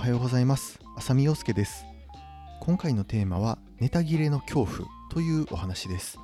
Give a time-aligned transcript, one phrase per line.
[0.00, 0.80] はようございます。
[0.96, 1.84] 浅見陽介です。
[2.60, 6.18] 今回のテーマはネタ切れの恐怖というお話です。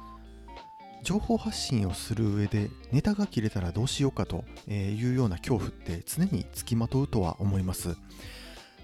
[1.03, 7.99] 情報発信をする上でネタが切れたらどうしようかというような恐怖って常につきまとうとは思います。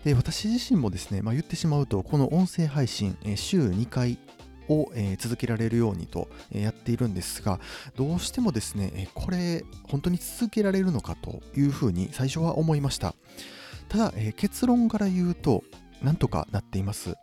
[0.05, 4.19] で私自身もですね、まあ、言ってしまうとこの音声配信週2回
[4.69, 7.61] を、え、続けられるようにと、え、やっているんですが、
[7.97, 13.15] どうしてもですね、え、これ、本当に続けられるのかというふうに最初は思いました。
[13.93, 15.65] ただ、え結論から言うと、
[16.01, 17.15] なんとかなっています。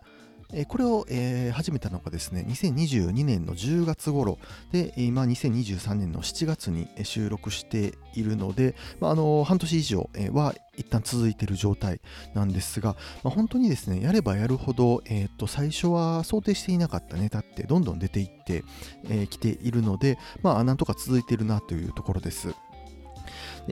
[0.53, 4.37] えこれを、えー、始めたのがですね、2022年の10月頃
[4.71, 12.01] で、今2023年の7月に収録しているので、まあ、あの半年以上は一旦続いている状態
[12.35, 18.65] なんですが、まあ、本当にですね、やればやるほど、えー、と最初は想定していなかったネタってどんどん出ていってき、
[19.09, 22.53] えー、ているので、まあ、なんとか続いているなというところです。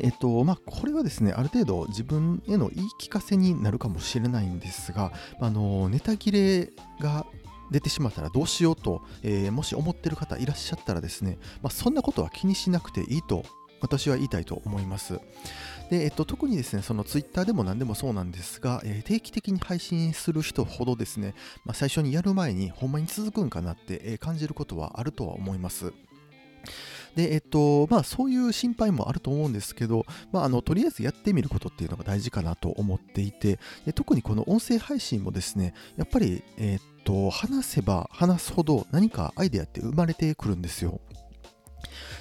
[0.03, 7.26] えっとまあ、これはですね、ある程度自分への言い聞かせになるかもしれないんですが、あのネタ切れが
[7.72, 13.44] 出てしまったらどうしようと、えー、もし思ってる方いらっしゃったらですね、まあ、そんなことは気にしなくていいと
[13.81, 15.20] 私は言いたいと思います。
[15.89, 25.94] で、えっと、特にですね、そのツイッターでも何でもそうなんですが、えー、定期的に配信する人ほどですね、まあ、最初にやる前にほんまに続くんかなって、え、感じることはあるとは思います。
[27.18, 41.02] で、えっと、まあ、そういう心配もあると思うんですけど、まあ、あの、とりあえずやってみることっていうのが大事かなと思っていて、で特にこの音声配信もですね、やっぱり、えっと、話せば話すほど何かアイデアって生まれてくるんですよ。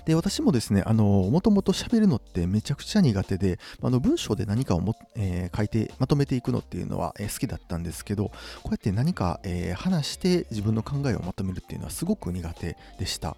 [0.05, 8.33] で、私もですね、あの、もともと喋るのってめちゃくちゃ苦手で、あの文章で何かをも、えー、書いてまとめていくのっていうのは、えー、好きだったんですけど、こ
[8.67, 13.37] うやって何か、えー、話して自分の考えをまとめるっていうのはすごく苦手でした。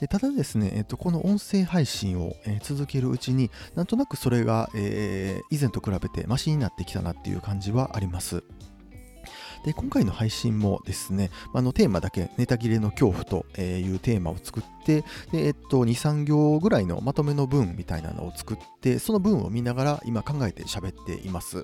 [0.00, 8.42] でただですね、えっと、この音声配信を、え続けるうちになんとなくそれが、えー以前と比べてマシになってきたなっていう感じはあります。
[9.64, 21.62] で今回の配信もですね、あのテーマだけネタ切れの恐怖というテーマを作ってで、えっと、2、3行ぐらいのまとめの文みたいなのを作ってその文を見ながら今考えて喋っています。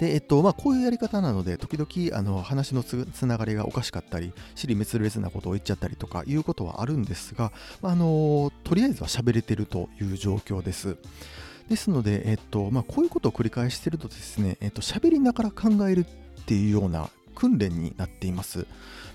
[0.00, 7.52] で、えっと、まあ、こういうやり方なので、時々、あの、話のつながりがおかしかったり、尻滅裂なことを言っちゃったりとかいうことはあるんですが、
[7.82, 10.96] まあ、あの、とりあえずは喋れてるという状況です。
[11.68, 16.06] ですので、えっと、まあ、こういうことを繰り返してるとですね、えっと、喋りながら考える
[16.50, 18.66] っていうような訓練になっています。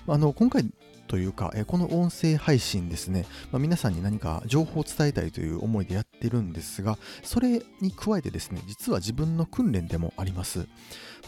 [0.08, 0.64] あの今回
[1.06, 10.60] というか、えこの音声配信ですね、まあ、皆さんに何か情報を伝えたいという思いでやってるんですが、それに加えてですね、実は自分の訓練でもあります。
[10.60, 10.66] まあ、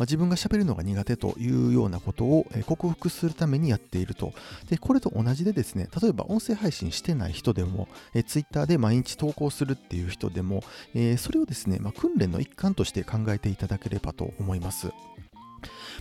[0.01, 4.33] 自分が喋るのが苦手というようなことを克服するためにやっていると。
[4.71, 10.65] で、これと同じでですね、例えば音声配信してない人でも、え Twitter で毎日投稿するっていう人でも、
[10.95, 14.89] えそれをですね、まあ、訓練の一環として考えていただければと思います。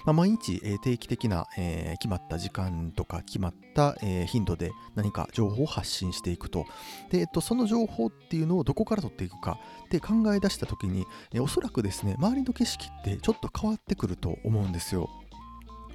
[0.05, 6.65] まあ、毎日、定期的な、え、決まった時間とか決まった、え、頻度で何か情報を発信していくと。
[7.09, 15.09] で、えっと、その情報っていうのをどこから取っていくかって考え出した時に、え、おそらくですね、周りの景色ってちょっと変わってくると思うんですよ。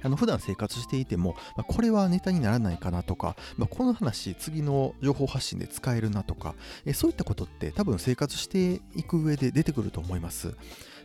[0.03, 10.55] あの普段生活していても、ま、これはネタにならないかなとか、ま、この話、次の情報発信で使えるなとか、えそういったことって多分生活していく上で出てくると思います。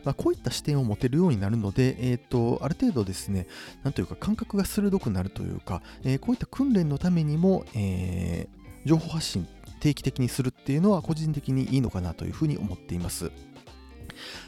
[0.03, 3.47] まあ、こういった視点を持てるようになるので、えーと、ある程度ですね、
[3.83, 9.47] なんというか感覚が鋭くなるというか、えー、こういった訓練のためにも、えー、情報発信
[9.79, 13.31] 定期的にするっていうのは個人的にいいのかなというふうに思っています。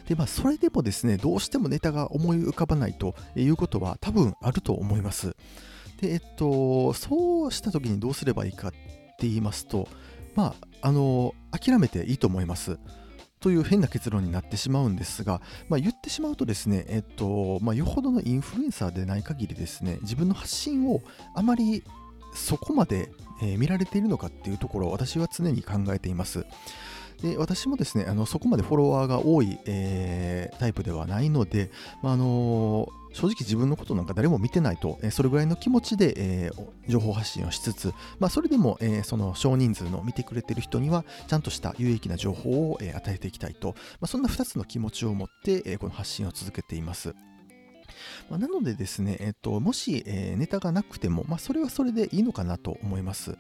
[0.07, 5.35] で、まあ、それでもですね、どうしてもネタが思い浮かばないということは多分あると思います。
[6.01, 9.87] で、えっと、そうした時にどうすればいいかって言いますと、
[10.35, 12.79] まあ、あの、諦めていいと思います。
[13.41, 21.01] という変な結論になってしまうんですが、まあ、言ってしまうとですね、えっとまあ、よほどのインフルエンサーでない限りですね、自分の発信を
[21.33, 21.83] あまり
[22.33, 23.09] そこまで、
[23.41, 26.45] え、見られているのかっていうところを私は常に考えています。
[27.21, 31.71] で私もですねあのそこまでフォロワーが多い、えー、タイプではないので、
[32.01, 36.51] まあ、あの正直自分のことなんか誰も見てないと、え、それぐらいの気持ちで、え、
[36.87, 47.13] 情報発信をしつつ、まあ、それでも、え、その少人数の見てくれてる人にはちゃんとした有益な情報を、え、与えていきたいと、まあ、そんな2つの気持ちを持って、え、この発信を続けています。
[48.29, 53.37] まあ、なのでですね、えっと、もし、えー、ネタがなくても、まあ、それはそれでいいのかなと思います。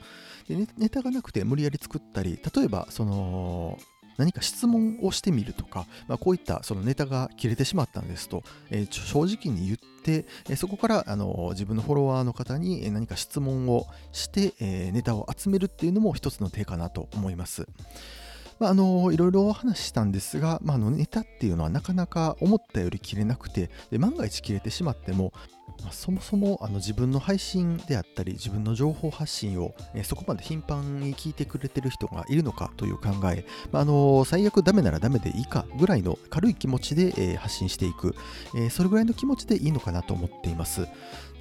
[0.47, 3.79] でネタがなくて無理やり作ったり、例えば、その、
[4.17, 17.67] 何か質問をしてみるとか、まあ、こういったそのネタが切れてしまったんですと、えー、正直に言って、えー、そこからあの自分のフォロワーの方に何か質問をして、えー、ネタを集めるっていうのも一つの手かなと思います。
[18.61, 25.33] まあ、あのいろいろお話ししたんですが、まあ、あのネタっていうのはなかなか思ったより切れなくてで万が一切れてしまっても、
[25.89, 38.15] そもそもあの自分の配信であったり自分の情報発信を、え、そこまで頻繁に聞いてくれてる人がいるのかという考え、まあ、あの最悪ダメならダメでいいかぐらいの軽い気持ちで、え、発信していく、
[38.55, 40.87] え、それぐらいの気持ちでいいのかなと思っています。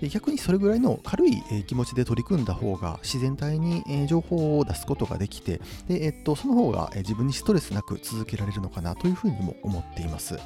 [0.00, 10.38] で逆にそれぐらいの軽い、気持ちで取り組んだ方が自然体に、情報を出すことができてで、えっと、その方が、自分にストレスなく続けられるのかなというふうにも思っています。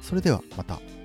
[0.00, 0.99] それではまた。